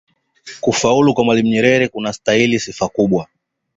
kufalu 0.61 1.13
kwa 1.13 1.23
mwalimu 1.23 1.49
nyerere 1.49 1.87
kunastahili 1.87 2.59
sifa 2.59 2.87
kubwa 2.89 3.27